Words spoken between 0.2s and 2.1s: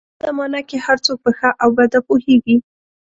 زمانه کې هر څوک په ښه او بده